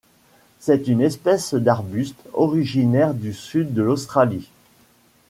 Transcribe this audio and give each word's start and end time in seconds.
C'est 0.57 0.87
une 0.87 1.01
espèce 1.01 1.53
d'arbustes 1.53 2.23
originaires 2.33 3.13
du 3.13 3.33
sud 3.33 3.75
de 3.75 3.83
l'Australie. 3.83 4.49